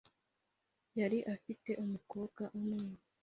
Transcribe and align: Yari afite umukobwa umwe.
Yari 0.99 1.19
afite 1.33 1.69
umukobwa 1.83 2.43
umwe. 2.59 2.85